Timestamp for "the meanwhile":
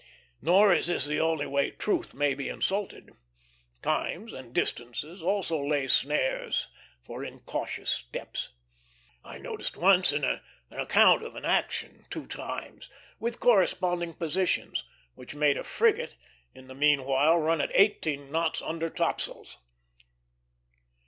16.65-17.37